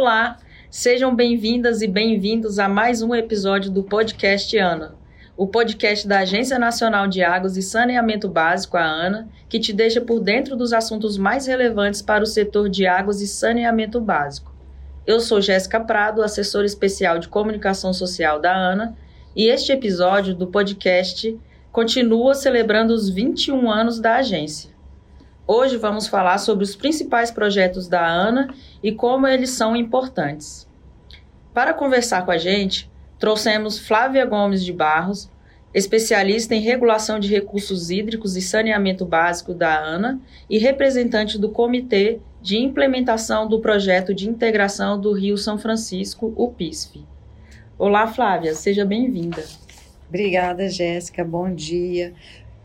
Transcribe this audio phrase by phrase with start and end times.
[0.00, 0.38] Olá,
[0.70, 4.94] sejam bem-vindas e bem-vindos a mais um episódio do podcast ANA,
[5.36, 10.00] o podcast da Agência Nacional de Águas e Saneamento Básico, a ANA, que te deixa
[10.00, 14.50] por dentro dos assuntos mais relevantes para o setor de águas e saneamento básico.
[15.06, 18.96] Eu sou Jéssica Prado, assessora especial de comunicação social da ANA,
[19.36, 21.38] e este episódio do podcast
[21.70, 24.70] continua celebrando os 21 anos da agência.
[25.52, 30.64] Hoje vamos falar sobre os principais projetos da ANA e como eles são importantes.
[31.52, 35.28] Para conversar com a gente, trouxemos Flávia Gomes de Barros,
[35.74, 42.20] especialista em regulação de recursos hídricos e saneamento básico da ANA e representante do Comitê
[42.40, 47.04] de Implementação do Projeto de Integração do Rio São Francisco, o PISF.
[47.76, 49.42] Olá, Flávia, seja bem-vinda.
[50.08, 51.24] Obrigada, Jéssica.
[51.24, 52.12] Bom dia.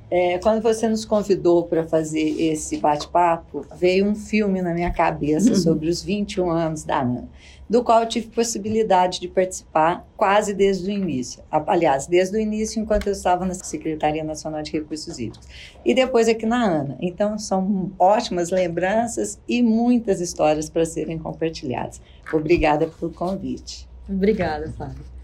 [0.10, 5.50] É, quando você nos convidou para fazer esse bate-papo, veio um filme na minha cabeça
[5.50, 5.56] uhum.
[5.56, 7.28] sobre os 21 anos da ANA,
[7.68, 11.42] do qual eu tive possibilidade de participar quase desde o início.
[11.50, 15.48] Aliás, desde o início, enquanto eu estava na Secretaria Nacional de Recursos Hídricos.
[15.84, 16.98] E depois aqui na ANA.
[17.00, 22.00] Então, são ótimas lembranças e muitas histórias para serem compartilhadas.
[22.32, 23.88] Obrigada pelo convite.
[24.08, 25.16] Obrigada, Flávia.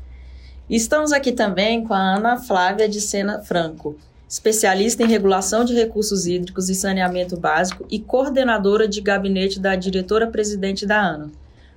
[0.67, 3.95] Estamos aqui também com a Ana Flávia de Sena Franco,
[4.31, 10.85] especialista em regulação de recursos hídricos e saneamento básico e coordenadora de gabinete da diretora-presidente
[10.85, 11.29] da ANA.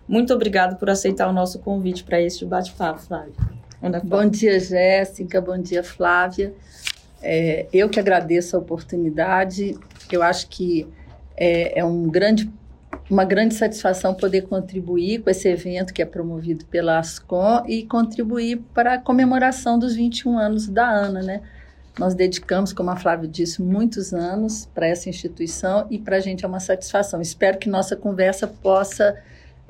[0.06, 3.34] Muito obrigada por aceitar o nosso convite para este bate-papo, Flávia.
[4.04, 5.40] Bom dia, Jéssica.
[5.40, 6.54] Bom dia, Flávia.
[7.20, 9.76] É, eu que agradeço a oportunidade.
[10.12, 10.86] Eu acho que
[11.36, 12.48] é, é um grande,
[13.10, 18.62] uma grande satisfação poder contribuir com esse evento que é promovido pela ASCOM e contribuir
[18.72, 21.42] para a comemoração dos 21 anos da ANA, né?
[21.98, 26.44] Nós dedicamos, como a Flávia disse, muitos anos para essa instituição e para a gente
[26.44, 27.20] é uma satisfação.
[27.20, 29.16] Espero que nossa conversa possa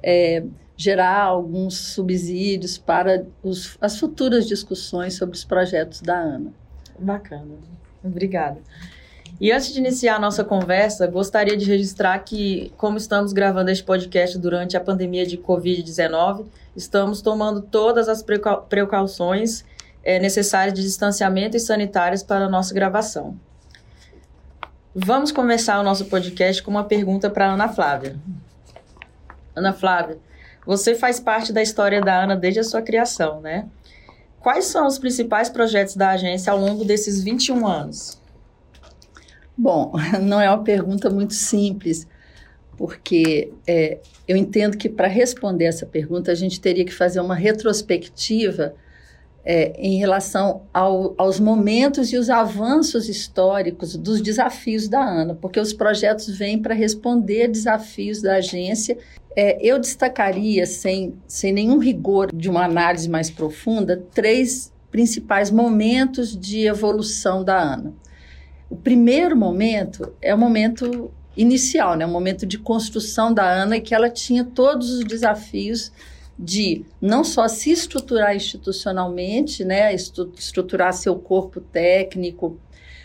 [0.02, 0.42] é,
[0.76, 6.52] gerar alguns subsídios para os, as futuras discussões sobre os projetos da ANA.
[6.98, 7.56] Bacana,
[8.02, 8.58] obrigada.
[9.40, 13.82] E antes de iniciar a nossa conversa, gostaria de registrar que, como estamos gravando este
[13.82, 16.46] podcast durante a pandemia de Covid-19,
[16.76, 18.24] estamos tomando todas as
[18.68, 19.64] precauções
[20.04, 23.36] é, necessárias de distanciamento e sanitárias para a nossa gravação.
[24.94, 28.16] Vamos começar o nosso podcast com uma pergunta para Ana Flávia.
[29.56, 30.18] Ana Flávia,
[30.66, 33.66] você faz parte da história da Ana desde a sua criação, né?
[34.38, 38.20] Quais são os principais projetos da agência ao longo desses 21 anos?
[39.56, 42.06] Bom, não é uma pergunta muito simples,
[42.76, 43.98] porque é,
[44.28, 48.74] eu entendo que para responder essa pergunta a gente teria que fazer uma retrospectiva
[49.44, 55.60] é, em relação ao, aos momentos e os avanços históricos dos desafios da ANA, porque
[55.60, 58.96] os projetos vêm para responder desafios da agência.
[59.36, 66.38] É, eu destacaria, sem, sem nenhum rigor de uma análise mais profunda, três principais momentos
[66.38, 67.92] de evolução da ANA.
[68.70, 72.06] O primeiro momento é o momento inicial, né?
[72.06, 75.92] o momento de construção da ANA, e que ela tinha todos os desafios
[76.38, 82.58] de não só se estruturar institucionalmente, né, estruturar seu corpo técnico,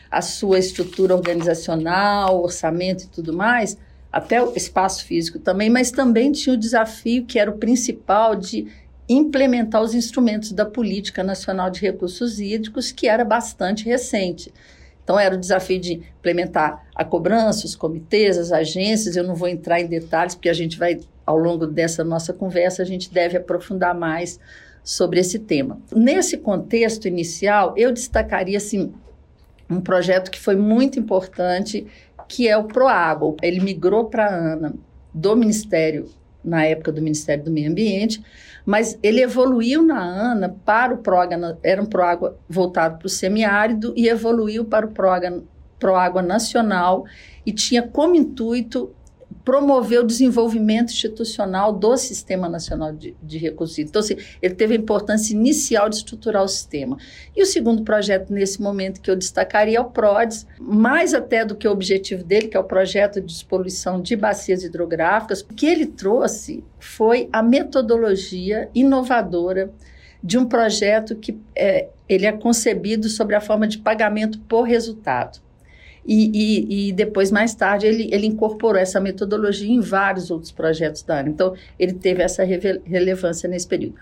[0.10, 3.78] a sua estrutura organizacional, orçamento e tudo mais,
[4.12, 8.68] até o espaço físico também, mas também tinha o desafio que era o principal de
[9.08, 14.52] implementar os instrumentos da Política Nacional de Recursos Hídricos, que era bastante recente.
[15.10, 19.16] Então, era o desafio de implementar a cobrança, os comitês, as agências.
[19.16, 22.84] Eu não vou entrar em detalhes, porque a gente vai ao longo dessa nossa conversa,
[22.84, 24.40] a gente deve aprofundar mais
[24.84, 25.82] sobre esse tema.
[25.92, 28.94] Nesse contexto inicial, eu destacaria assim,
[29.68, 31.88] um projeto que foi muito importante,
[32.28, 33.36] que é o Proágua.
[33.42, 34.76] Ele migrou para a ANA
[35.12, 36.06] do Ministério,
[36.44, 38.22] na época do Ministério do Meio Ambiente,
[38.70, 43.96] mas ele evoluiu na ANA para o PROAGA, era um PROAGUA voltado para o semiárido
[43.98, 45.42] e evoluiu para o PROAGA,
[45.80, 47.04] PROAGUA nacional
[47.44, 48.94] e tinha como intuito
[49.50, 54.78] promover o desenvolvimento institucional do Sistema Nacional de, de Recursos Então, assim, ele teve a
[54.78, 57.00] importância inicial de estruturar o sistema.
[57.36, 61.56] E o segundo projeto, nesse momento, que eu destacaria é o PRODES, mais até do
[61.56, 65.66] que o objetivo dele, que é o projeto de despoluição de bacias hidrográficas, o que
[65.66, 69.74] ele trouxe foi a metodologia inovadora
[70.24, 75.40] de um projeto que é, ele é concebido sobre a forma de pagamento por resultado.
[76.12, 81.04] E, e, e, depois, mais tarde, ele, ele incorporou essa metodologia em vários outros projetos
[81.04, 81.30] da ANA.
[81.30, 83.94] Então, ele teve essa relevância nesse período.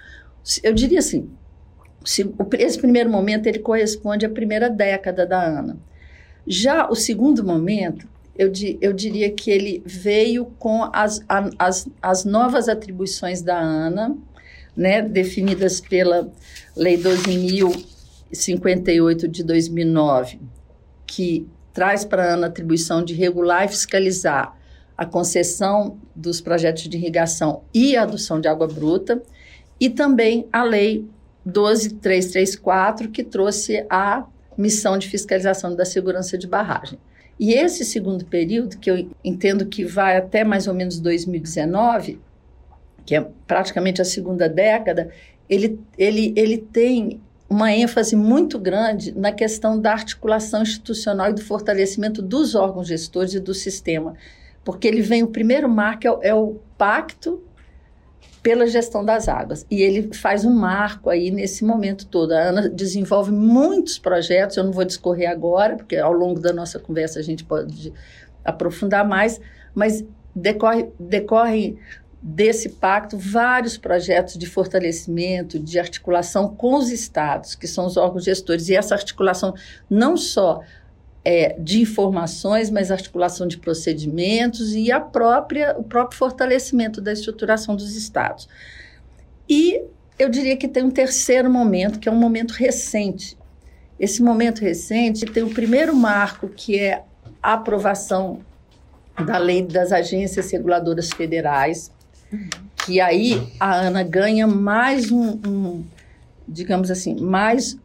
[0.64, 1.30] Eu diria assim,
[2.06, 5.78] se, esse primeiro momento, ele corresponde à primeira década da ANA.
[6.48, 8.08] Já o segundo momento,
[8.38, 11.22] eu, eu diria que ele veio com as,
[11.60, 14.16] as, as novas atribuições da ANA,
[14.78, 16.32] né, definidas pela
[16.74, 20.40] Lei 12.058 de 2009,
[21.06, 21.46] que
[21.78, 24.58] traz para a ANA atribuição de regular e fiscalizar
[24.98, 29.22] a concessão dos projetos de irrigação e a adução de água bruta,
[29.80, 31.06] e também a Lei
[31.46, 34.26] 12334, que trouxe a
[34.58, 36.98] missão de fiscalização da segurança de barragem.
[37.40, 42.20] E esse segundo período, que eu entendo que vai até mais ou menos 2019,
[43.06, 45.12] que é praticamente a segunda década,
[45.48, 51.42] ele, ele, ele tem uma ênfase muito grande na questão da articulação institucional e do
[51.42, 54.16] fortalecimento dos órgãos gestores e do sistema
[54.68, 57.42] porque ele vem, o primeiro marco é o, é o pacto
[58.44, 59.66] pela gestão das águas.
[59.72, 62.34] E ele faz um marco aí nesse momento todo.
[62.34, 66.80] A Ana desenvolve muitos projetos, eu não vou discorrer agora, porque ao longo da nossa
[66.80, 67.94] conversa a gente pode
[68.44, 69.40] aprofundar mais,
[69.74, 70.04] mas
[70.36, 71.80] decorre, decorre
[72.30, 78.26] desse pacto vários projetos de fortalecimento, de articulação com os estados, que são os órgãos
[78.26, 78.68] gestores.
[78.68, 79.54] E essa articulação
[79.90, 80.62] não só
[81.24, 87.78] é, de informações, mas articulação de procedimentos e a própria, o próprio fortalecimento da estruturação
[87.78, 88.50] dos estados.
[89.48, 89.82] E
[90.20, 93.38] eu diria que tem um terceiro momento, que é um momento recente.
[93.98, 97.04] Esse momento recente tem o primeiro marco, que é
[97.42, 98.42] a aprovação
[99.26, 101.90] da lei das agências reguladoras federais,
[102.86, 105.84] que aí a ANA ganha mais um, um
[106.48, 107.78] digamos assim, mais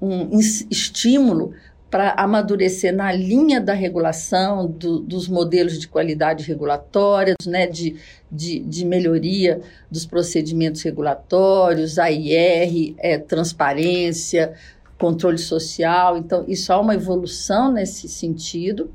[0.00, 1.54] um estímulo
[1.90, 7.96] para amadurecer na linha da regulação, do, dos modelos de qualidade regulatória, né, de,
[8.30, 14.52] de, de, melhoria dos procedimentos regulatórios, AIR, é, transparência,
[14.98, 16.18] controle social.
[16.18, 18.90] Então, isso há uma evolução nesse sentido.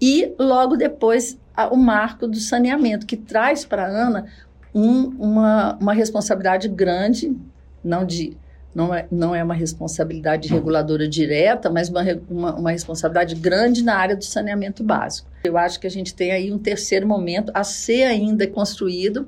[0.00, 1.36] E, logo depois,
[1.66, 4.26] o marco do saneamento, que traz para a ANA
[4.74, 7.36] um, uma, uma responsabilidade grande,
[7.82, 8.36] não de
[8.74, 13.96] não é, não é uma responsabilidade reguladora direta, mas uma, uma, uma, responsabilidade grande na
[13.96, 15.28] área do saneamento básico.
[15.42, 19.26] Eu acho que a gente tem aí um terceiro momento a ser ainda construído.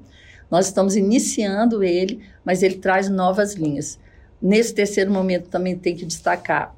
[0.48, 3.98] Nós estamos iniciando ele, mas ele traz novas linhas.
[4.40, 6.74] Nesse terceiro momento também tem que destacar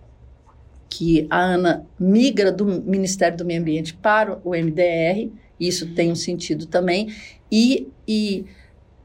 [0.89, 6.17] que a ANA migra do Ministério do Meio Ambiente para o MDR, isso tem um
[6.17, 7.15] sentido também,
[7.51, 8.47] e, e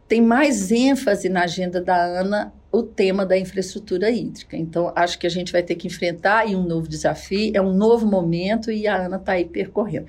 [0.07, 4.55] tem mais ênfase na agenda da ANA o tema da infraestrutura hídrica.
[4.55, 7.73] Então, acho que a gente vai ter que enfrentar aí um novo desafio, é um
[7.73, 10.07] novo momento e a Ana está aí percorrendo.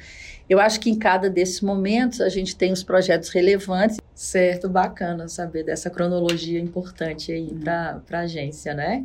[0.49, 3.99] Eu acho que em cada desses momentos a gente tem os projetos relevantes.
[4.15, 7.61] Certo, bacana saber dessa cronologia importante aí uhum.
[7.61, 9.05] para a agência, né?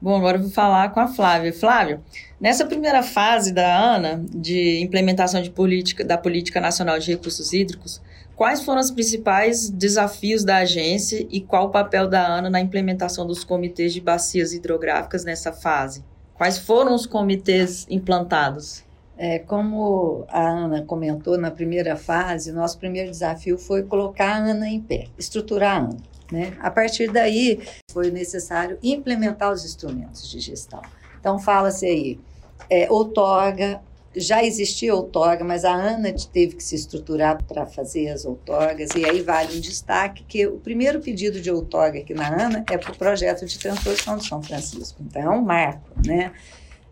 [0.00, 1.52] Bom, agora eu vou falar com a Flávia.
[1.52, 2.00] Flávia,
[2.40, 8.00] nessa primeira fase da ANA, de implementação de política, da Política Nacional de Recursos Hídricos,
[8.38, 13.26] Quais foram os principais desafios da agência e qual o papel da ANA na implementação
[13.26, 16.04] dos comitês de bacias hidrográficas nessa fase?
[16.34, 18.84] Quais foram os comitês implantados?
[19.16, 24.68] É, como a Ana comentou na primeira fase, nosso primeiro desafio foi colocar a ANA
[24.68, 25.96] em pé, estruturar a ANA.
[26.30, 26.56] Né?
[26.60, 27.60] A partir daí,
[27.90, 30.82] foi necessário implementar os instrumentos de gestão.
[31.18, 32.20] Então, fala-se aí,
[32.68, 33.80] é, outorga,
[34.14, 39.04] já existia outorga, mas a ANA teve que se estruturar para fazer as outorgas, e
[39.04, 42.92] aí vale um destaque que o primeiro pedido de outorga aqui na ANA é para
[42.92, 46.32] o projeto de transposição de São Francisco, então é um marco, né?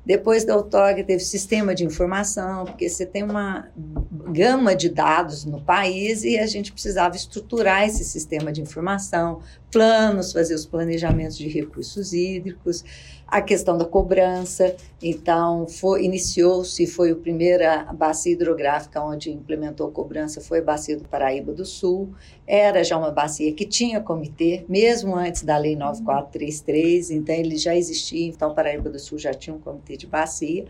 [0.06, 3.68] Depois da outorga teve sistema de informação, porque você tem uma
[4.28, 10.32] gama de dados no país e a gente precisava estruturar esse sistema de informação, planos,
[10.32, 12.84] fazer os planejamentos de recursos hídricos,
[13.26, 14.76] a questão da cobrança.
[15.02, 15.66] Então,
[16.00, 21.64] iniciou-se, foi a primeira bacia hidrográfica onde implementou cobrança, foi a bacia do Paraíba do
[21.64, 22.10] Sul.
[22.46, 27.74] Era já uma bacia que tinha comitê, mesmo antes da Lei 9433, então ele já
[27.74, 30.64] existia, então Paraíba do Sul já tinha um comitê de bacia.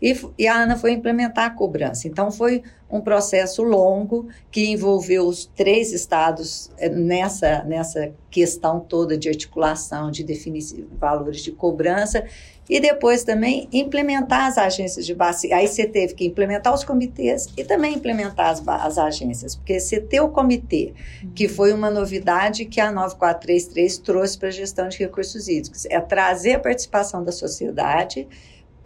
[0.00, 2.06] E, e, a ANA foi implementar a cobrança.
[2.06, 9.16] Então, foi um processo longo que envolveu os três estados eh, nessa, nessa questão toda
[9.16, 10.62] de articulação, de definir
[10.98, 12.24] valores de cobrança,
[12.68, 15.56] e depois também implementar as agências de bacia.
[15.56, 20.00] Aí você teve que implementar os comitês e também implementar as, as agências, porque você
[20.00, 20.92] ter o comitê,
[21.34, 25.98] que foi uma novidade que a 9433 trouxe para a gestão de recursos hídricos, é
[26.00, 28.28] trazer a participação da sociedade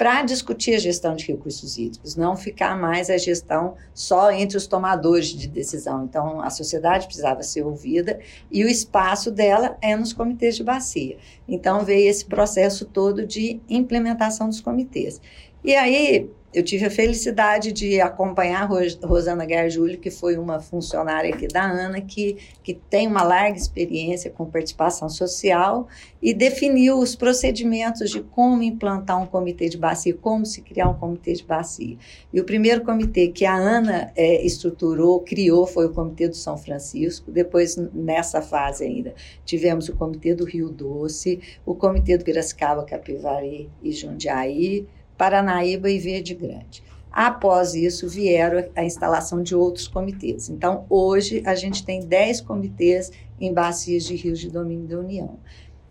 [0.02, 4.66] para discutir a gestão de recursos hídricos, não ficar mais a gestão só entre os
[4.66, 6.02] tomadores de decisão.
[6.02, 8.18] Então, a sociedade precisava ser ouvida
[8.50, 11.18] e o espaço dela é nos comitês de bacia.
[11.46, 15.20] Então, veio esse processo todo de implementação dos comitês.
[15.62, 21.32] E aí, eu tive a felicidade de acompanhar a Rosana Garjulho, que foi uma funcionária
[21.34, 25.88] aqui da ANA, que, que tem uma larga experiência com participação social
[26.20, 30.94] e definiu os procedimentos de como implantar um comitê de bacia, como se criar um
[30.94, 31.96] comitê de bacia.
[32.32, 36.56] E o primeiro comitê que a ANA é, estruturou, criou, foi o Comitê do São
[36.56, 37.30] Francisco.
[37.30, 43.70] Depois, nessa fase ainda, tivemos o Comitê do Rio Doce, o Comitê do Piracicaba, Capivari
[43.82, 44.86] e Jundiaí,
[45.22, 46.82] Paranaíba e Verde Grande.
[47.12, 50.48] Após isso, vieram a instalação de outros comitês.
[50.48, 55.38] Então, hoje, a gente tem 10 comitês em bacias de rios de domínio da União.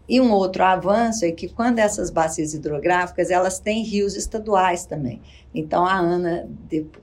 [0.09, 5.21] E um outro avanço é que quando essas bacias hidrográficas, elas têm rios estaduais também.
[5.55, 6.49] Então, a ANA,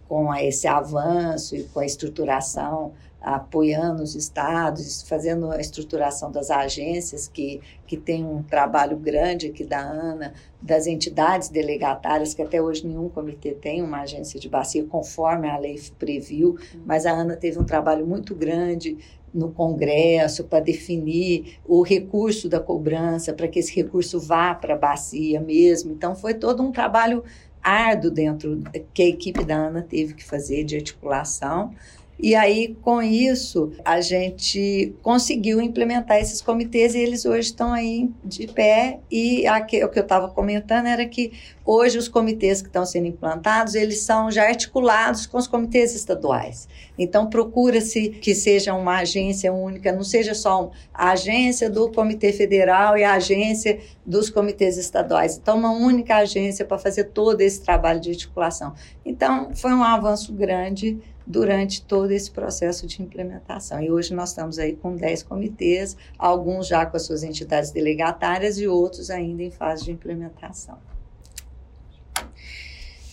[0.06, 2.92] com esse avanço e com a estruturação
[3.34, 9.64] apoiando os estados, fazendo a estruturação das agências, que, que tem um trabalho grande aqui
[9.64, 10.32] da ANA,
[10.62, 15.58] das entidades delegatárias, que até hoje nenhum comitê tem uma agência de bacia, conforme a
[15.58, 16.56] lei previu,
[16.86, 18.96] mas a ANA teve um trabalho muito grande
[19.32, 24.78] no Congresso para definir o recurso da cobrança, para que esse recurso vá para a
[24.78, 25.92] bacia mesmo.
[25.92, 27.22] Então, foi todo um trabalho
[27.62, 28.62] árduo dentro
[28.94, 31.74] que a equipe da ANA teve que fazer de articulação
[32.20, 38.10] e aí, com isso, a gente conseguiu implementar esses comitês e eles hoje estão aí
[38.24, 38.98] de pé.
[39.08, 41.32] E aqui, o que eu estava comentando era que
[41.64, 46.68] hoje os comitês que estão sendo implantados, eles são já articulados com os comitês estaduais.
[46.98, 52.98] Então, procura-se que seja uma agência única, não seja só a agência do Comitê Federal
[52.98, 55.38] e a agência dos comitês estaduais.
[55.38, 58.74] Então, uma única agência para fazer todo esse trabalho de articulação.
[59.06, 60.98] Então, foi um avanço grande
[61.28, 63.82] durante todo esse processo de implementação.
[63.82, 68.58] E hoje nós estamos aí com 10 comitês, alguns já com as suas entidades delegatárias
[68.58, 70.78] e outros ainda em fase de implementação.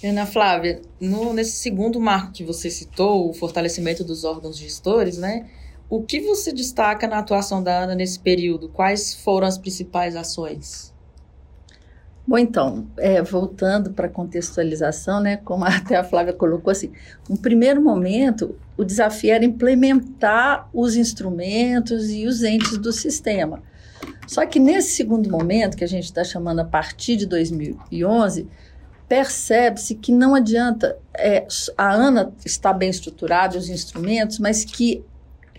[0.01, 5.49] Ana Flávia, no, nesse segundo marco que você citou, o fortalecimento dos órgãos gestores, né?
[5.89, 8.69] O que você destaca na atuação da ANA nesse período?
[8.69, 10.94] Quais foram as principais ações?
[12.27, 16.91] Bom, então, é, voltando para a contextualização, né, como até a Flávia colocou assim,
[17.29, 23.61] um primeiro momento, o desafio era implementar os instrumentos e os entes do sistema.
[24.27, 28.47] Só que nesse segundo momento, que a gente está chamando a partir de 2011,
[29.07, 31.45] percebe-se que não adianta, é,
[31.77, 35.03] a ANA está bem estruturada, os instrumentos, mas que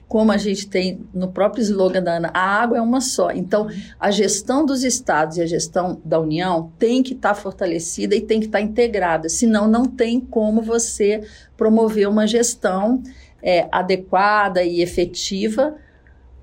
[0.08, 3.30] como a gente tem no próprio slogan da Ana, a água é uma só.
[3.32, 8.14] Então, a gestão dos estados e a gestão da União tem que estar tá fortalecida
[8.14, 11.22] e tem que estar tá integrada, senão não tem como você
[11.56, 13.02] promover uma gestão
[13.42, 15.74] é, adequada e efetiva,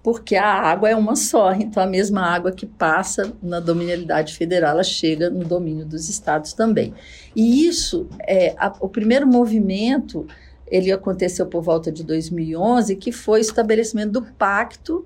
[0.03, 1.53] porque a água é uma só.
[1.53, 6.51] Então, a mesma água que passa na dominialidade federal, ela chega no domínio dos estados
[6.51, 6.93] também.
[7.33, 10.27] E isso, é, a, o primeiro movimento
[10.73, 15.05] ele aconteceu por volta de 2011, que foi o estabelecimento do Pacto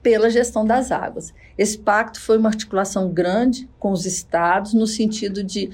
[0.00, 1.34] pela Gestão das Águas.
[1.58, 5.70] Esse pacto foi uma articulação grande com os estados, no sentido de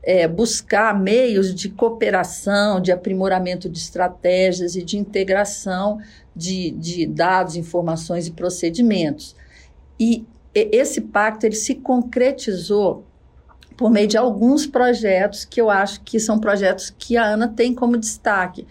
[0.00, 5.98] é, buscar meios de cooperação, de aprimoramento de estratégias e de integração
[6.34, 9.34] de, de dados, informações e procedimentos.
[9.98, 10.24] E
[10.54, 13.04] esse pacto ele se concretizou
[13.76, 17.74] por meio de alguns projetos que eu acho que são projetos que a Ana tem
[17.74, 18.64] como destaque.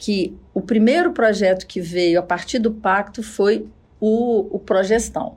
[0.00, 3.68] Que o primeiro projeto que veio a partir do pacto foi
[4.00, 5.36] o, o Progestão.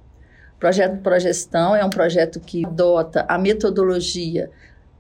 [0.56, 4.50] O projeto Progestão é um projeto que adota a metodologia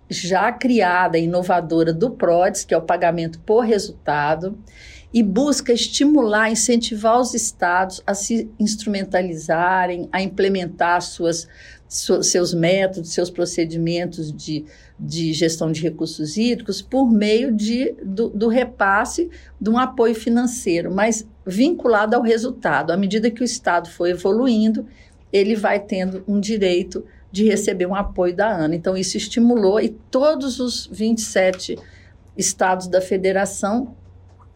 [0.10, 4.58] já criada, inovadora do PRODES, que é o pagamento por resultado,
[5.13, 11.48] e busca estimular, incentivar os estados a se instrumentalizarem, a implementar suas
[11.93, 14.65] seus métodos, seus procedimentos de,
[15.00, 19.29] de gestão de recursos hídricos por meio de, do, do repasse
[19.62, 22.91] de um apoio financeiro, mas vinculado ao resultado.
[22.91, 24.88] À medida que o Estado for evoluindo,
[25.31, 28.75] ele vai tendo um direito de receber um apoio da ANA.
[28.75, 31.77] Então, isso estimulou e todos os 27
[32.35, 33.95] estados da federação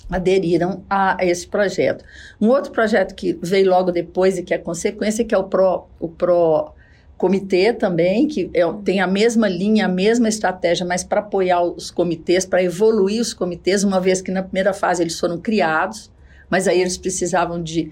[0.09, 2.03] aderiram a, esse projeto.
[2.41, 5.87] Um outro projeto que veio logo depois e que é consequência, que é o PRO,
[5.99, 6.71] o PRO
[7.17, 11.89] comitê também, que é, tem a mesma linha, a mesma estratégia, mas para apoiar os
[11.89, 16.11] comitês, para evoluir os comitês, uma vez que na primeira fase eles foram criados,
[16.49, 17.91] mas aí eles precisavam de,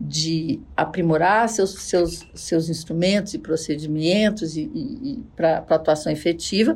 [0.00, 6.74] de aprimorar seus, seus, seus instrumentos e procedimentos e, e, e para atuação efetiva.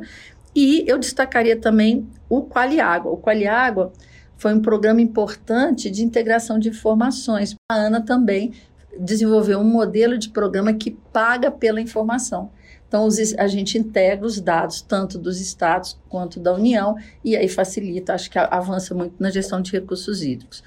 [0.55, 3.11] E eu destacaria também o Qualiágua.
[3.11, 3.91] O Qualiágua
[4.37, 7.55] foi um programa importante de integração de informações.
[7.71, 8.53] A Ana também
[8.99, 12.49] desenvolveu um modelo de programa que paga pela informação.
[12.87, 17.49] Então, os, a gente integra os dados tanto dos estados quanto da União e aí
[17.49, 20.63] facilita, acho que avança muito na gestão de recursos hídricos.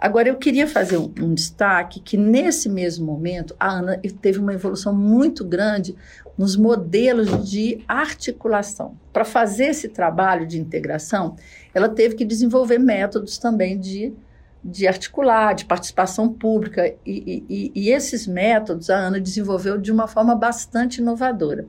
[0.00, 4.54] Agora, eu queria fazer um, um, destaque que, nesse mesmo momento, a ANA teve uma
[4.54, 5.94] evolução muito grande
[6.38, 8.96] nos modelos de articulação.
[9.12, 11.36] Para fazer esse trabalho de integração,
[11.74, 14.14] ela teve que desenvolver métodos também de,
[14.62, 20.06] de articular, de participação pública, e, e, e esses métodos a ANA desenvolveu de uma
[20.06, 21.66] forma bastante inovadora.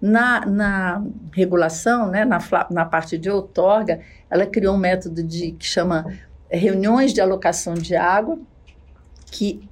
[0.00, 2.38] Na, na regulação, né, na,
[2.70, 6.06] na parte de outorga, ela criou um método de, que chama
[6.50, 8.38] reuniões de alocação de água,
[9.26, 9.68] que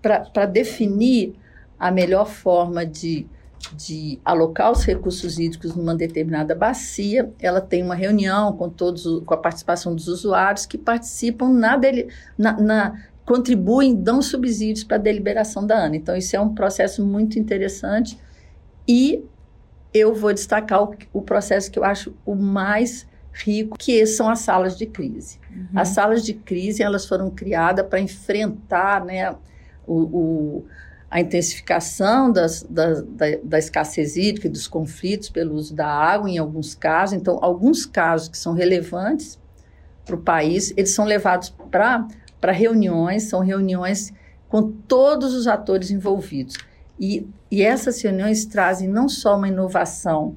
[0.00, 1.34] para definir
[1.78, 3.26] a melhor forma de,
[3.74, 9.34] de alocar os recursos hídricos numa determinada bacia, ela tem uma reunião com todos com
[9.34, 15.00] a participação dos usuários que participam na, dele, na, na contribuem, dão subsídios para a
[15.00, 15.96] deliberação da ANA.
[15.96, 18.18] Então, isso é um processo muito interessante
[18.86, 19.22] e
[19.92, 24.40] eu vou destacar o, o processo que eu acho o mais rico, que são as
[24.40, 25.38] salas de crise.
[25.50, 25.66] Uhum.
[25.74, 29.34] As salas de crise elas foram criadas para enfrentar né,
[29.86, 30.66] o, o,
[31.10, 36.28] a intensificação das, da, da, da, escassez hídrica e dos conflitos pelo uso da água,
[36.28, 37.16] em alguns casos.
[37.16, 39.38] Então, alguns casos que são relevantes
[40.04, 44.12] para o país, eles são levados para reuniões, são reuniões
[44.48, 46.56] com todos os atores envolvidos.
[47.00, 50.36] E, e essas reuniões trazem não só uma inovação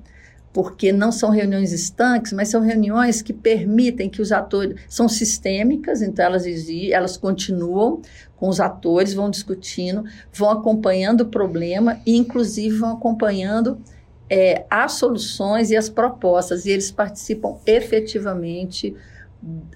[0.53, 6.01] porque não são reuniões estanques, mas são reuniões que permitem que os atores são sistêmicas,
[6.01, 6.45] então elas
[6.91, 8.01] elas continuam
[8.35, 10.03] com os atores, vão discutindo,
[10.33, 13.79] vão acompanhando o problema e inclusive vão acompanhando
[14.29, 18.95] é, as soluções e as propostas, e eles participam efetivamente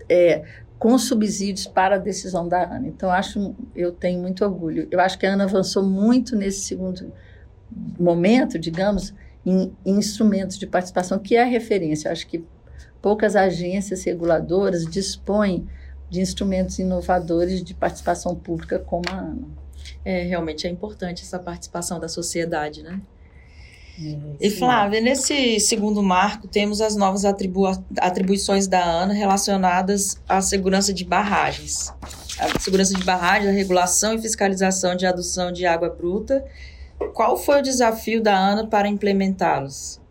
[0.09, 0.43] é,
[0.79, 2.87] com subsídios para a decisão da ANA.
[2.87, 4.87] Então, acho, eu tenho muito orgulho.
[4.91, 7.11] Eu acho que a ANA avançou muito nesse segundo
[7.99, 9.13] momento, digamos,
[9.45, 12.11] em, em instrumentos de participação, que é a referência.
[12.11, 12.43] Acho que
[13.01, 15.67] poucas agências reguladoras dispõem
[16.09, 19.47] de instrumentos inovadores de participação pública como a ANA.
[20.03, 22.99] É, realmente é importante essa participação da sociedade, né?
[24.01, 27.65] É, e Flávia, nesse segundo marco, temos as novas atribu
[27.99, 31.93] atribuições da ANA relacionadas à segurança de barragens.
[32.37, 36.43] A segurança de barragens, a regulação e fiscalização de adução de água bruta
[37.13, 40.01] qual foi o desafio da ANA para implementá-los?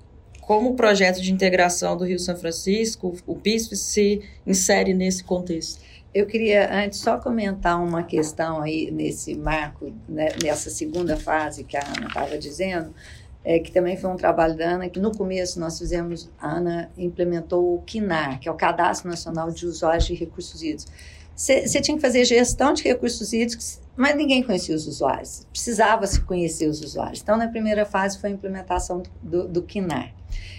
[0.40, 5.80] Como o projeto de integração do Rio São Francisco, o PISP, se insere nesse contexto?
[6.14, 11.76] Eu queria antes só comentar uma questão aí nesse marco, né, nessa segunda fase que
[11.76, 12.94] a Ana estava dizendo,
[13.42, 16.90] é, que também foi um trabalho da Ana, que no começo nós fizemos, a Ana
[16.96, 20.86] implementou o KINAR, que é o Cadastro Nacional de Usuários de Recursos Hídricos.
[21.34, 25.46] Você tinha que fazer gestão de recursos hídricos mas ninguém conhecia os usuários.
[25.50, 27.20] Precisava se conhecer os usuários.
[27.22, 30.12] Então, na primeira fase foi a implementação do, do KINAR.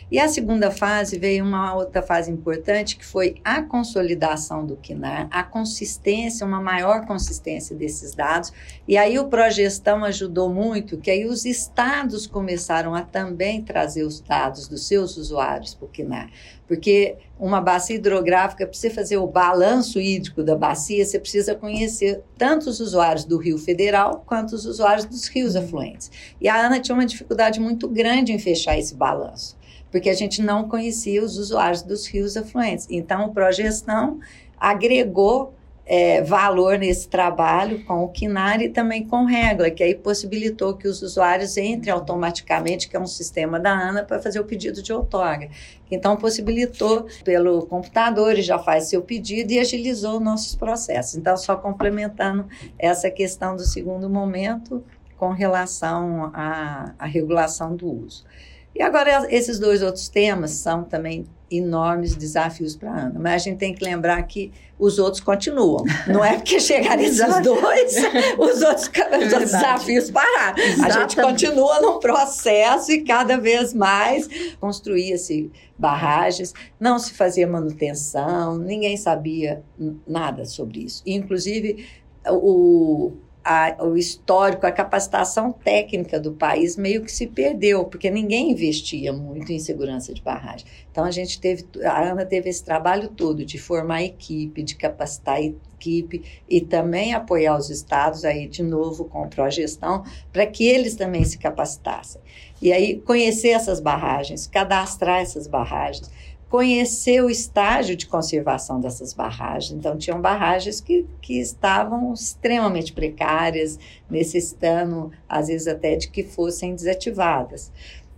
[0.10, 5.28] E a segunda fase veio uma outra fase importante, que foi a consolidação do KINAR,
[5.32, 8.54] a consistência, uma maior consistência desses dados.
[8.88, 14.22] E aí o Progestão ajudou muito, que aí os estados começaram a também trazer os
[14.22, 16.30] dados dos seus usuários para o KINAR.
[16.68, 22.24] Porque uma bacia hidrográfica, para você fazer o balanço hídrico da bacia, você precisa conhecer
[22.38, 26.12] tanto os usuários do Rio Federal quanto os usuários dos rios afluentes.
[26.42, 29.56] E a Ana tinha uma dificuldade muito grande em fechar esse balanço
[29.92, 32.86] porque a gente não conhecia os usuários dos rios afluentes.
[32.90, 34.20] Então, o Progestão
[34.60, 35.54] agregou
[35.86, 40.88] é, valor nesse trabalho com o KINAR e também com Regla, que aí possibilitou que
[40.88, 44.92] os usuários entrem automaticamente, que é um sistema da ANA, para fazer o pedido de
[44.92, 45.50] outorga.
[45.92, 51.16] Então, possibilitou pelo computador, já faz seu pedido e agilizou nossos processos.
[51.16, 52.48] Então, só complementando
[52.80, 54.84] essa questão do segundo momento
[55.18, 58.26] com relação à, à regulação do uso.
[58.76, 63.38] E agora, esses dois outros temas são também enormes desafios para a Ana, mas a
[63.38, 65.86] gente tem que lembrar que os outros continuam.
[66.08, 67.96] Não é porque chegaram esses dois,
[68.38, 70.56] os outros, é os outros desafios pararam.
[70.84, 74.28] A gente continua num processo e cada vez mais
[74.60, 79.64] construía-se barragens, não se fazia manutenção, ninguém sabia
[80.06, 81.02] nada sobre isso.
[81.06, 81.86] Inclusive,
[82.28, 83.14] o,
[83.46, 89.14] a, o histórico, a capacitação técnica do país meio que se perdeu, porque ninguém investia
[89.14, 90.66] muito em segurança de barragem.
[90.92, 95.40] Então a gente teve, a ANA teve esse trabalho todo de formar equipe, de capacitar
[95.44, 100.04] equipe e também apoiar os estados aí de novo com a progestão
[100.34, 102.20] para que eles também se capacitassem.
[102.60, 106.10] E aí conhecer essas barragens, cadastrar essas barragens
[106.56, 109.78] conhecer o estágio de conservação dessas barragens.
[109.78, 113.78] Então, tinham barragens que, que estavam extremamente precárias,
[114.10, 117.74] necessitando, às vezes, até de que fossem desativadas.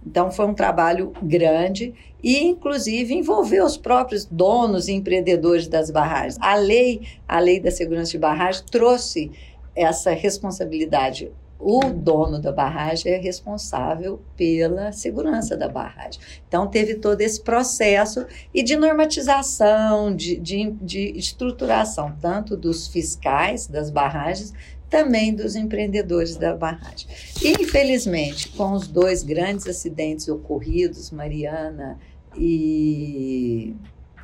[0.06, 6.38] Então, foi um trabalho grande e, inclusive, envolveu os próprios donos e empreendedores das barragens.
[6.40, 9.32] A lei, a lei da segurança de barragem, trouxe
[9.76, 16.22] essa responsabilidade o dono da barragem é responsável pela segurança da barragem.
[16.48, 23.66] Então, teve todo esse processo e de normatização, de, de, de estruturação, tanto dos fiscais
[23.68, 24.54] das barragens,
[24.90, 27.08] também dos empreendedores da barragem.
[27.42, 32.00] E, infelizmente, com os dois grandes acidentes ocorridos, Mariana
[32.36, 33.76] e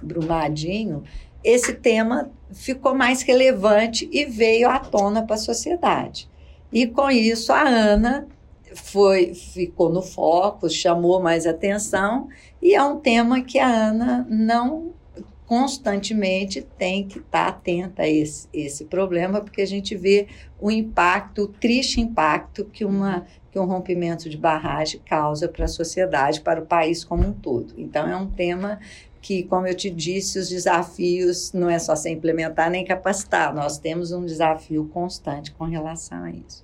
[0.02, 1.04] Brumadinho,
[1.44, 6.30] esse tema ficou mais relevante e veio à tona para a sociedade.
[6.74, 8.28] E com isso a Ana
[8.74, 12.28] foi ficou no foco, chamou mais atenção
[12.60, 14.92] e é um tema que a Ana não
[15.46, 20.28] constantemente tem que estar atenta a esse, esse problema, porque a gente vê
[20.60, 25.68] o impacto, o triste impacto que, uma, que um rompimento de barragem causa para a
[25.68, 27.72] sociedade, para o país como um todo.
[27.78, 28.80] Então, é um tema
[29.24, 33.78] que, como eu te disse, os desafios não é só se implementar nem capacitar, nós
[33.78, 36.62] temos um desafio constante com relação a isso.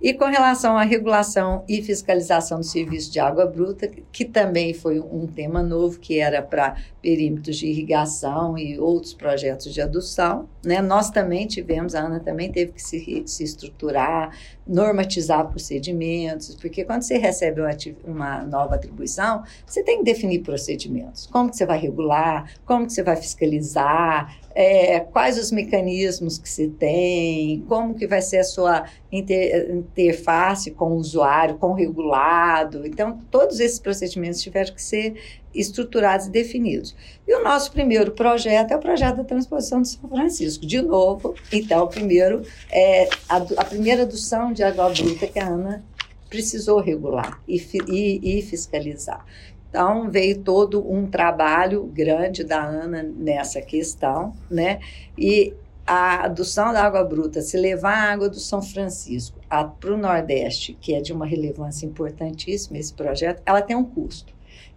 [0.00, 4.98] E com relação à regulação e fiscalização do serviço de água bruta, que também foi
[4.98, 10.80] um tema novo, que era para perímetros de irrigação e outros projetos de adução, né?
[10.80, 14.34] nós também tivemos, a Ana também teve que se, se estruturar,
[14.66, 21.26] normatizar procedimentos, porque quando você recebe uma, uma, nova atribuição, você tem que definir procedimentos.
[21.26, 26.48] Como que você vai regular, como que você vai fiscalizar, é, quais os mecanismos que
[26.48, 31.74] se tem, como que vai ser a sua inter, interface com o usuário, com o
[31.74, 32.86] regulado.
[32.86, 35.14] Então, todos esses procedimentos tiveram que ser
[35.54, 36.94] estruturados e definidos.
[37.26, 40.66] E o nosso primeiro projeto é o projeto da transposição de São Francisco.
[40.66, 45.84] De novo, então, primeiro é a, a primeira adução de água bruta que a Ana
[46.28, 49.24] precisou regular e, e, e fiscalizar.
[49.68, 54.80] Então, veio todo um trabalho grande da Ana nessa questão, né?
[55.18, 55.54] E
[55.86, 60.76] a adução da água bruta, se levar a água do São Francisco para o Nordeste,
[60.80, 64.33] que é de uma relevância importantíssima esse projeto, ela tem um custo.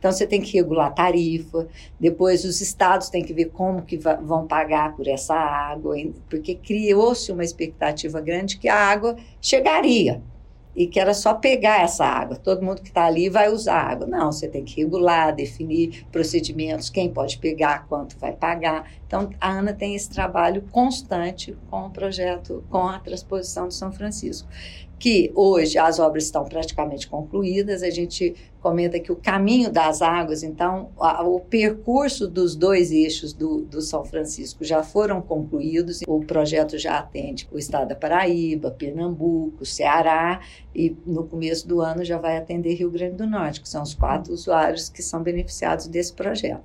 [0.08, 1.68] Então, você tem que regular a tarifa,
[2.00, 5.98] depois os estados têm que ver como que vão pagar por essa água,
[6.30, 10.22] porque criou-se uma expectativa grande que a água chegaria,
[10.74, 12.38] e que era só pegar essa água.
[12.38, 14.08] Todo mundo que está ali vai usar água.
[14.08, 18.90] Não, você tem que regular, definir procedimentos, quem pode pegar, quanto vai pagar.
[19.06, 23.92] Então, a Ana tem esse trabalho constante com o projeto, com a transposição de São
[23.92, 24.48] Francisco
[25.00, 30.42] que hoje as obras estão praticamente concluídas, a gente comenta que o caminho das águas,
[30.42, 36.22] então, a, o percurso dos dois eixos do, do São Francisco já foram concluídos, o
[36.22, 40.42] projeto já atende o estado da Paraíba, Pernambuco, Ceará,
[40.76, 43.94] e no começo do ano já vai atender Rio Grande do Norte, que são os
[43.94, 46.64] quatro usuários que são beneficiados desse projeto.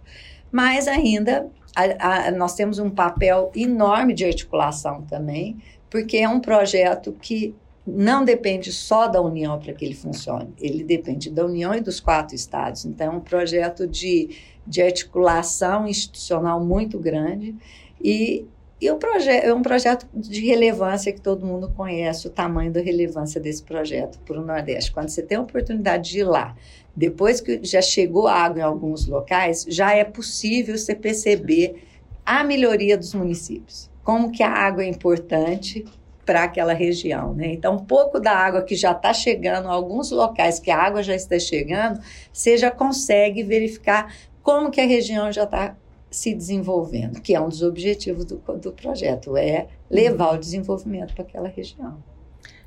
[0.51, 5.59] Mas ainda a, a, nós temos um papel enorme de articulação também,
[5.91, 7.55] porque é um projeto que
[7.87, 11.99] não depende só da União para que ele funcione, ele depende da União e dos
[11.99, 12.85] quatro estados.
[12.85, 14.31] Então, é um projeto de,
[14.67, 17.57] de articulação institucional muito grande
[18.01, 18.47] e,
[18.81, 23.41] e um é um projeto de relevância que todo mundo conhece, o tamanho da relevância
[23.41, 24.93] desse projeto para o Nordeste.
[24.93, 26.55] Quando você tem a oportunidade de ir lá,
[26.95, 31.83] depois que já chegou água em alguns locais, já é possível você perceber
[32.25, 33.91] a melhoria dos municípios.
[34.05, 35.85] Como que a água é importante
[36.25, 37.35] para aquela região.
[37.35, 37.53] Né?
[37.53, 41.15] Então, um pouco da água que já está chegando, alguns locais que a água já
[41.15, 42.01] está chegando,
[42.33, 45.77] você já consegue verificar como que a região já está
[46.11, 51.25] se desenvolvendo, que é um dos objetivos do, do projeto, é levar o desenvolvimento para
[51.25, 51.97] aquela região.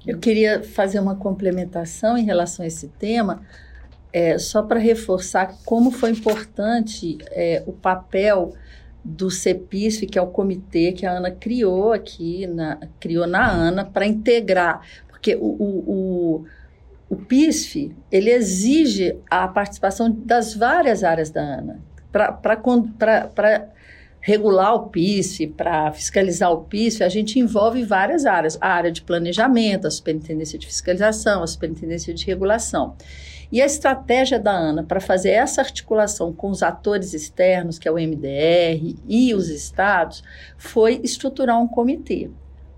[0.06, 3.44] Eu queria fazer uma complementação em relação a esse tema,
[4.12, 8.54] é, só para reforçar como foi importante é, o papel
[9.06, 13.86] do CEPISF, que é o comitê que a Ana criou aqui, na, criou na ANA,
[13.86, 16.46] para integrar, porque o, o, o,
[17.08, 21.80] o PISF, ele exige a participação das várias áreas da ANA,
[22.12, 23.70] para
[24.20, 29.04] regular o PISF, para fiscalizar o PISF, a gente envolve várias áreas, a área de
[29.04, 32.96] planejamento, a superintendência de fiscalização, a superintendência de regulação.
[33.56, 37.92] E a estratégia da ANA para fazer essa articulação com os atores externos, que é
[37.92, 40.22] o MDR e os estados,
[40.58, 42.30] foi estruturar um comitê.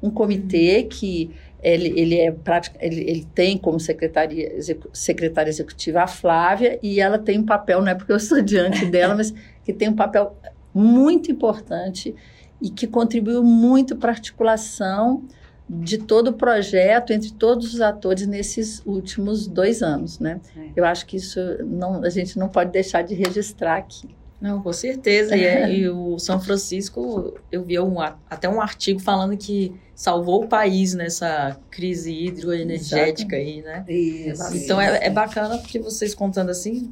[0.04, 1.32] Um comitê que
[1.63, 2.32] ele, ele, é
[2.80, 4.52] ele, ele tem como secretaria,
[4.94, 8.86] secretária executiva a Flávia e ela tem um papel, não é porque eu estou diante
[8.86, 9.34] dela, mas
[9.66, 10.38] que tem um papel
[10.72, 12.13] muito importante
[12.62, 15.24] e que contribuiu muito para a articulação
[15.70, 20.40] de todo o projeto entre todos os atores nesses últimos dois anos, né?
[20.56, 20.70] É.
[20.76, 24.08] Eu acho que isso não, a gente não pode deixar de registrar aqui.
[24.40, 25.36] Não, com certeza.
[25.36, 30.44] E, é, e o São Francisco, eu vi um, até um artigo falando que salvou
[30.44, 33.84] o país nessa crise hidroenergética aí, né?
[33.90, 36.92] Isso, então é, é bacana porque vocês contando assim,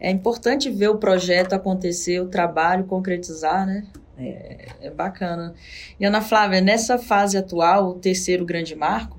[0.00, 3.86] é importante ver o projeto acontecer, o trabalho concretizar, né?
[4.20, 5.54] É, é bacana.
[5.98, 9.18] E Ana Flávia, nessa fase atual, o terceiro grande marco,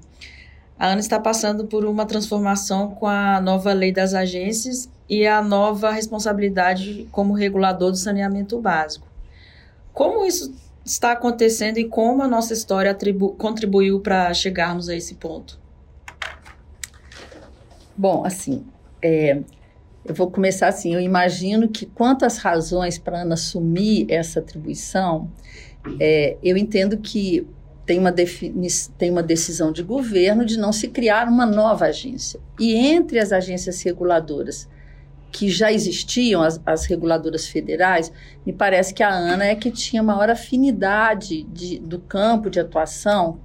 [0.78, 5.42] a Ana está passando por uma transformação com a nova lei das agências e a
[5.42, 9.08] nova responsabilidade como regulador do saneamento básico.
[9.94, 10.54] Como isso
[10.86, 12.98] está acontecendo e como a nossa história
[13.38, 15.60] contribuiu para chegarmos a esse ponto?
[17.96, 18.66] Bom, assim,
[19.02, 19.42] é,
[20.06, 20.94] eu vou começar assim.
[20.94, 25.30] Eu imagino que quantas razões para Ana assumir essa atribuição,
[26.00, 27.48] é, eu entendo que
[27.86, 28.14] tem uma,
[28.98, 32.40] tem uma decisão de governo de não se criar uma nova agência.
[32.60, 34.68] E entre as agências reguladoras
[35.32, 38.12] que já existiam, as, as reguladoras federais,
[38.46, 43.40] me parece que a ANA é que tinha maior afinidade de, do campo de atuação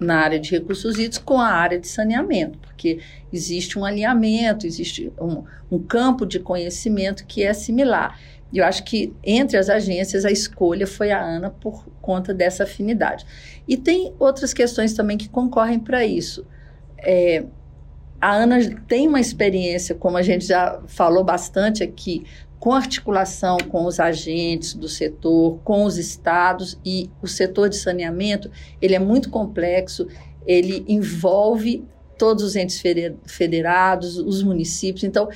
[0.00, 3.00] na área de recursos hídricos com a área de saneamento, porque
[3.32, 8.18] existe um alinhamento, existe um, um campo de conhecimento que é similar.
[8.52, 13.26] Eu acho que entre as agências a escolha foi a ANA por conta dessa afinidade.
[13.66, 16.46] E tem outras questões também que concorrem para isso.
[16.98, 17.44] É,
[18.20, 18.58] a Ana
[18.88, 22.24] tem uma experiência, como a gente já falou bastante aqui,
[22.58, 28.50] com articulação com os agentes do setor, com os estados e o setor de saneamento,
[28.82, 30.08] ele é muito complexo,
[30.46, 31.84] ele envolve
[32.18, 32.82] todos os entes
[33.26, 35.04] federados, os municípios.
[35.04, 35.28] Então,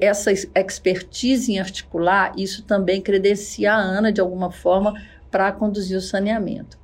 [0.00, 4.94] essa expertise em articular, isso também credencia a ANA, de alguma forma,
[5.30, 6.76] para conduzir o saneamento.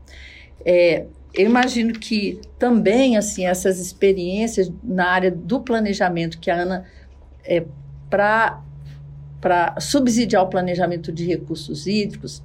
[0.65, 6.85] É, eu imagino que também assim essas experiências na área do planejamento que a Ana
[7.45, 7.65] é,
[8.09, 8.63] para
[9.45, 12.43] para subsidiar o planejamento de recursos hídricos,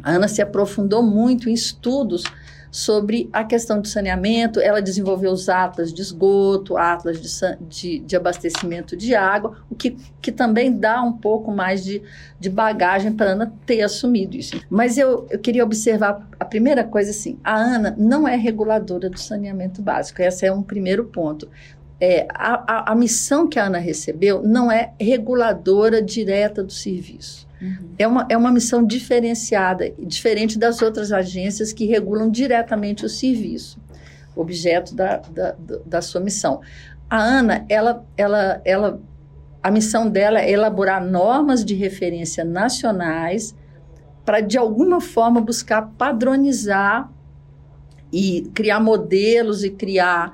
[0.00, 2.22] a Ana se aprofundou muito em estudos
[2.70, 4.60] sobre a questão de saneamento.
[4.60, 9.96] Ela desenvolveu os atlas de esgoto, atlas de, de, de abastecimento de água, o que,
[10.22, 12.00] que também dá um pouco mais de,
[12.38, 14.54] de bagagem para a Ana ter assumido isso.
[14.70, 19.18] Mas eu, eu queria observar a primeira coisa assim: a Ana não é reguladora do
[19.18, 20.22] saneamento básico.
[20.22, 21.48] Esse é um primeiro ponto.
[22.00, 27.46] É, a, a, a missão que a Ana recebeu não é reguladora direta do serviço.
[27.60, 27.90] Uhum.
[27.98, 33.78] É, uma, é uma missão diferenciada, diferente das outras agências que regulam diretamente o serviço,
[34.34, 36.60] objeto da, da, da sua missão.
[37.08, 39.00] A ANA, ela, ela, ela,
[39.62, 43.54] a missão dela é elaborar normas de referência nacionais
[44.24, 47.10] para, de alguma forma, buscar padronizar
[48.12, 50.32] e criar modelos e criar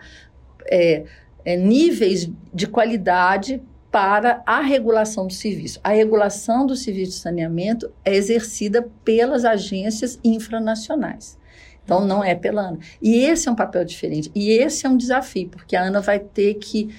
[0.71, 1.05] é,
[1.47, 5.81] é, níveis de qualidade para a regulação do serviço.
[5.83, 11.39] A regulação do serviço de saneamento é exercida pelas agências infranacionais.
[11.85, 12.81] Então, não é pela ANA.
[13.01, 14.29] E esse é um papel diferente.
[14.35, 16.93] E esse é um desafio, porque a ANA vai ter que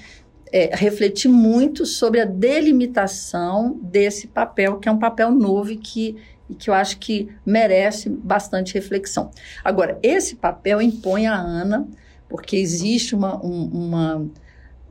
[0.50, 6.16] é, refletir muito sobre a delimitação desse papel, que é um papel novo e que,
[6.50, 9.30] e que eu acho que merece bastante reflexão.
[9.62, 11.86] Agora, esse papel impõe à ANA,
[12.30, 14.30] porque existe uma, um, uma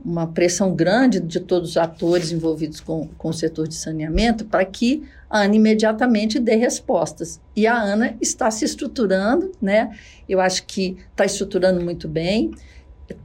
[0.03, 4.63] uma pressão grande de todos os atores envolvidos com, com o setor de saneamento para
[4.63, 7.41] que a ANA imediatamente dê respostas.
[7.55, 9.97] E a ANA está se estruturando, né?
[10.27, 12.51] Eu acho que está estruturando muito bem.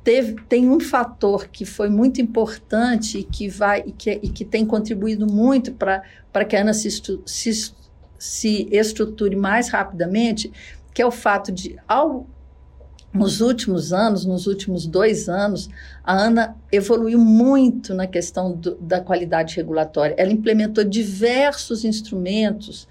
[0.03, 4.45] Teve, tem um fator que foi muito importante e que vai e que, e que
[4.45, 6.91] tem contribuído muito para que a ANA se,
[7.27, 7.73] se,
[8.19, 10.53] se estruture mais rapidamente,
[10.93, 12.27] que é o fato de, ao
[13.13, 15.69] nos últimos anos, nos últimos dois anos,
[16.03, 20.15] a ANA evoluiu muito na questão do, da qualidade regulatória.
[20.17, 22.89] Ela implementou diversos instrumentos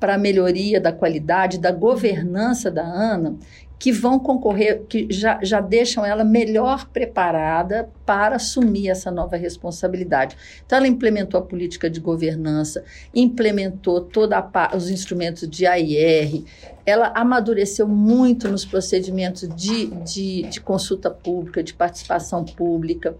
[0.00, 3.36] para a melhoria da qualidade, da governança da ANA,
[3.78, 10.36] que vão concorrer, que já, já deixam ela melhor preparada para assumir essa nova responsabilidade.
[10.64, 12.84] Então, ela implementou a política de governança,
[13.14, 14.36] implementou todos
[14.74, 16.44] os instrumentos de AIR,
[16.86, 23.16] ela amadureceu muito nos procedimentos de, de, de consulta pública, de participação pública,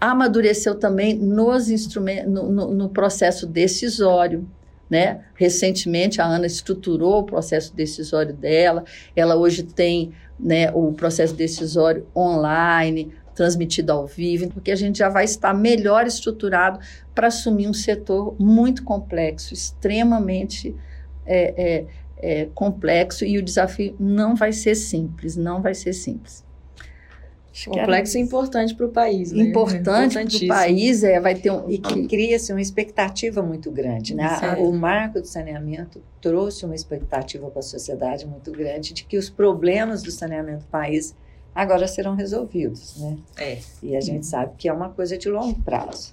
[0.00, 4.46] amadureceu também nos instrumentos, no, no, no processo decisório.
[4.94, 5.24] Né?
[5.34, 8.84] Recentemente, a Ana estruturou o processo decisório dela.
[9.16, 15.08] Ela hoje tem né, o processo decisório online, transmitido ao vivo, porque a gente já
[15.08, 16.78] vai estar melhor estruturado
[17.12, 20.76] para assumir um setor muito complexo, extremamente
[21.26, 21.86] é, é,
[22.18, 26.44] é, complexo e o desafio não vai ser simples, não vai ser simples.
[27.66, 29.44] Complexo e importante para o país, né?
[29.44, 31.70] Importante para o país, é, vai ter um...
[31.70, 34.28] E que cria-se uma expectativa muito grande, né?
[34.36, 34.62] Certo.
[34.62, 39.30] O marco do saneamento trouxe uma expectativa para a sociedade muito grande de que os
[39.30, 41.14] problemas do saneamento do país
[41.54, 43.16] agora serão resolvidos, né?
[43.36, 43.58] É.
[43.80, 46.12] E a gente sabe que é uma coisa de longo prazo.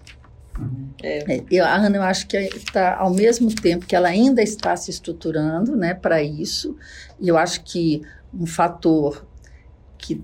[1.02, 1.38] É.
[1.38, 4.76] É, eu, a Ana, eu acho que está ao mesmo tempo que ela ainda está
[4.76, 6.76] se estruturando, né, para isso.
[7.20, 9.26] E eu acho que um fator
[9.98, 10.22] que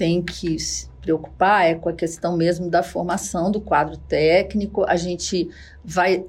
[0.00, 4.82] tem que se preocupar é com a questão mesmo da formação do quadro técnico.
[4.88, 5.50] A gente
[5.84, 6.24] vai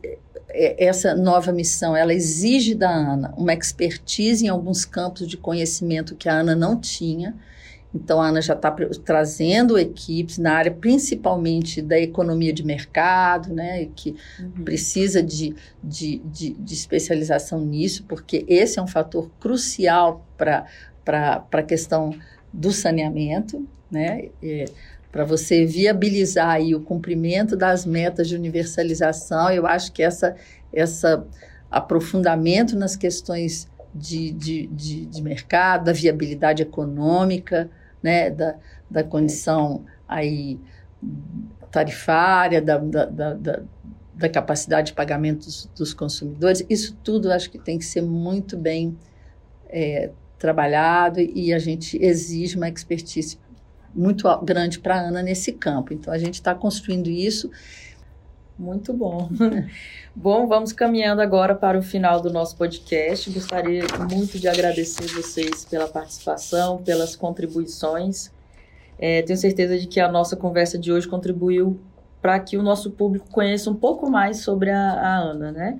[0.49, 6.17] é, essa nova missão, ela exige da Ana uma expertise em alguns campos de conhecimento
[6.17, 7.33] que a Ana não tinha.
[7.95, 8.71] Então, a Ana já está
[9.05, 14.63] trazendo equipes na área principalmente da economia de mercado, né, que uhum.
[14.65, 20.65] precisa de, de, de, de, especialização nisso, porque esse é um fator crucial para
[21.51, 22.13] a questão
[22.51, 24.65] do saneamento, né, é,
[25.11, 29.51] para você viabilizar aí o cumprimento das metas de universalização.
[29.51, 30.35] Eu acho que essa,
[30.71, 31.25] essa
[31.69, 37.69] aprofundamento nas questões de, de, de, de mercado, da viabilidade econômica,
[38.01, 38.55] né, da,
[38.89, 40.59] da condição aí
[41.69, 43.61] tarifária, da, da, da,
[44.13, 48.57] da capacidade de pagamento dos, dos, consumidores, isso tudo acho que tem que ser muito
[48.57, 48.97] bem
[49.69, 50.11] é,
[50.41, 53.37] trabalhado e a gente exige uma expertise
[53.93, 55.93] muito grande para a Ana nesse campo.
[55.93, 57.51] Então, a gente está construindo isso.
[58.57, 59.29] Muito bom.
[60.15, 63.29] bom, vamos caminhando agora para o final do nosso podcast.
[63.29, 68.31] Gostaria muito de agradecer vocês pela participação, pelas contribuições.
[68.97, 71.79] É, tenho certeza de que a nossa conversa de hoje contribuiu
[72.21, 75.79] para que o nosso público conheça um pouco mais sobre a, a Ana, né?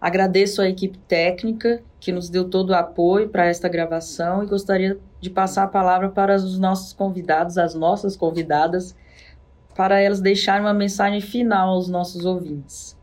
[0.00, 4.96] Agradeço a equipe técnica que nos deu todo o apoio para esta gravação e gostaria
[5.20, 8.94] de passar a palavra para os nossos convidados, as nossas convidadas,
[9.74, 12.96] para elas deixarem uma mensagem final aos nossos ouvintes.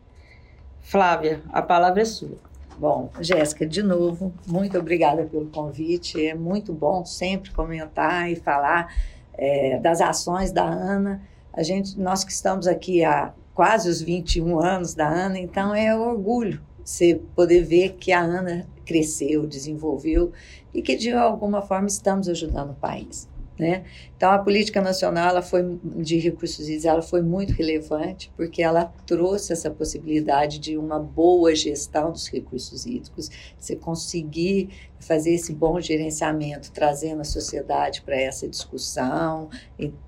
[0.79, 2.37] Flávia, a palavra é sua.
[2.77, 6.25] Bom, Jéssica, de novo, muito obrigada pelo convite.
[6.25, 8.87] É muito bom sempre comentar e falar
[9.33, 11.21] é, das ações da Ana.
[11.51, 15.93] A gente, nós que estamos aqui há quase os 21 anos da Ana, então é
[15.93, 20.31] orgulho você poder ver que a Ana cresceu, desenvolveu
[20.73, 23.27] e que de alguma forma estamos ajudando o país.
[23.57, 23.83] Né?
[24.17, 28.91] Então a política nacional ela foi de recursos hídricos ela foi muito relevante porque ela
[29.05, 34.69] trouxe essa possibilidade de uma boa gestão dos recursos hídricos, você conseguir
[34.99, 39.49] fazer esse bom gerenciamento, trazendo a sociedade para essa discussão,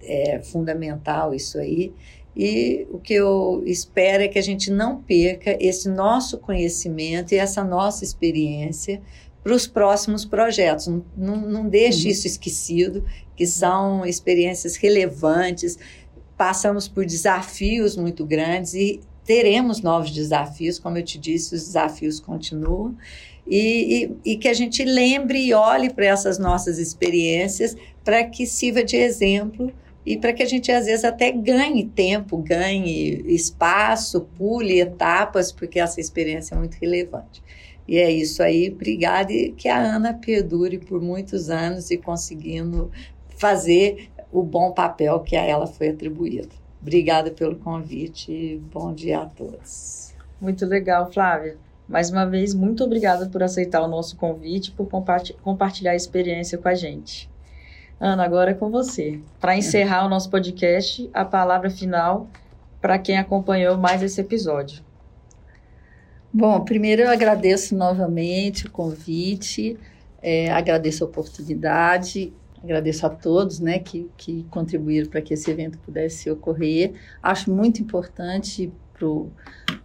[0.01, 1.93] é fundamental isso aí.
[2.35, 7.37] E o que eu espero é que a gente não perca esse nosso conhecimento e
[7.37, 9.01] essa nossa experiência
[9.41, 10.87] para os próximos projetos.
[10.87, 12.11] Não, não, não deixe uhum.
[12.11, 13.05] isso esquecido,
[13.37, 15.77] que são experiências relevantes.
[16.35, 22.19] Passamos por desafios muito grandes e teremos novos desafios, como eu te disse, os desafios
[22.19, 22.97] continuam.
[23.47, 28.45] E, e, e que a gente lembre e olhe para essas nossas experiências para que
[28.47, 29.71] sirva de exemplo
[30.05, 35.79] e para que a gente às vezes até ganhe tempo, ganhe espaço, pule etapas, porque
[35.79, 37.41] essa experiência é muito relevante.
[37.87, 42.91] E é isso aí, obrigada e que a Ana perdure por muitos anos e conseguindo
[43.37, 46.55] fazer o bom papel que a ela foi atribuído.
[46.81, 50.13] Obrigada pelo convite e bom dia a todos.
[50.39, 51.57] Muito legal, Flávia.
[51.87, 54.87] Mais uma vez, muito obrigada por aceitar o nosso convite, por
[55.41, 57.29] compartilhar a experiência com a gente.
[57.99, 59.19] Ana, agora é com você.
[59.39, 62.27] Para encerrar o nosso podcast, a palavra final
[62.81, 64.83] para quem acompanhou mais esse episódio.
[66.31, 69.77] Bom, primeiro eu agradeço novamente o convite,
[70.21, 75.77] é, agradeço a oportunidade, agradeço a todos né, que, que contribuíram para que esse evento
[75.79, 76.93] pudesse ocorrer.
[77.23, 79.31] Acho muito importante pro,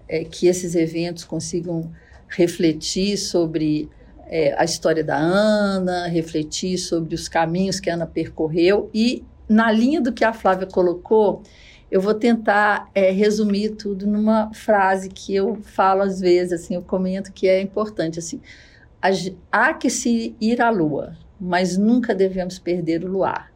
[0.08, 1.92] é, que esses eventos consigam
[2.28, 3.88] refletir sobre
[4.30, 8.88] é, a história da Ana, refletir sobre os caminhos que a Ana percorreu.
[8.94, 11.42] E, na linha do que a Flávia colocou,
[11.90, 16.82] eu vou tentar é, resumir tudo numa frase que eu falo às vezes, assim, eu
[16.82, 18.40] comento que é importante, assim,
[19.50, 23.50] há que se ir à lua, mas nunca devemos perder o luar.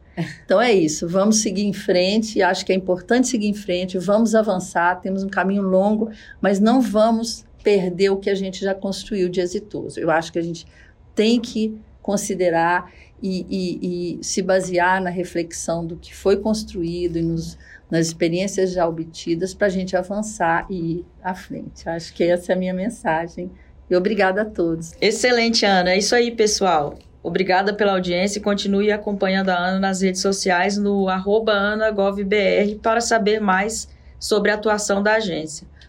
[0.45, 4.35] Então é isso, vamos seguir em frente, acho que é importante seguir em frente, vamos
[4.35, 6.09] avançar, temos um caminho longo,
[6.41, 9.99] mas não vamos perder o que a gente já construiu de exitoso.
[9.99, 10.67] Eu acho que a gente
[11.15, 12.93] tem que considerar
[13.23, 17.57] e, e, e se basear na reflexão do que foi construído e nos,
[17.89, 21.89] nas experiências já obtidas para a gente avançar e ir à frente.
[21.89, 23.49] Acho que essa é a minha mensagem
[23.89, 24.93] E obrigada a todos.
[25.01, 25.93] Excelente, Ana.
[25.93, 26.99] É isso aí, pessoal.
[27.23, 33.41] Obrigada pela audiência e continue acompanhando a Ana nas redes sociais no AnaGovBR para saber
[33.41, 33.87] mais
[34.19, 35.67] sobre a atuação da agência.